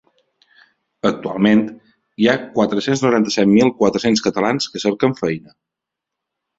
Actualment, 1.09 1.61
hi 2.23 2.27
ha 2.27 2.35
quatre-cents 2.57 3.05
noranta-set 3.07 3.53
mil 3.55 3.73
quatre-cents 3.85 4.27
catalans 4.31 4.71
que 4.75 4.87
cerquen 4.89 5.19
feina. 5.25 5.59